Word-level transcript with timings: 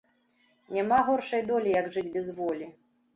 Няма 0.77 0.97
горшай 1.09 1.43
долі, 1.51 1.73
як 1.81 1.91
жыць 1.97 2.09
без 2.17 2.31
волі 2.39 2.71